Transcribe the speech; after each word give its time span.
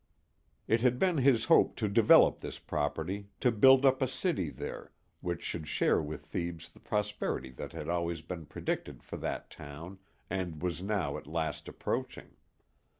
It 0.67 0.81
had 0.81 0.97
been 0.97 1.19
his 1.19 1.45
hope 1.45 1.75
to 1.75 1.87
develop 1.87 2.39
this 2.39 2.57
property, 2.57 3.27
to 3.39 3.51
build 3.51 3.85
up 3.85 4.01
a 4.01 4.07
city 4.07 4.49
there, 4.49 4.93
which 5.19 5.43
should 5.43 5.67
share 5.67 6.01
with 6.01 6.25
Thebes 6.25 6.69
the 6.69 6.79
prosperity 6.79 7.51
that 7.51 7.73
had 7.73 7.87
always 7.87 8.23
been 8.23 8.47
predicted 8.47 9.03
for 9.03 9.17
that 9.17 9.51
town, 9.51 9.99
and 10.27 10.59
was 10.63 10.81
now 10.81 11.17
at 11.17 11.27
last 11.27 11.67
approaching. 11.67 12.35